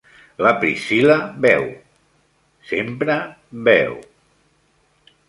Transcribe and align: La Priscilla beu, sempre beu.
La 0.43 0.51
Priscilla 0.61 1.17
beu, 1.43 1.67
sempre 2.71 3.19
beu. 3.69 3.95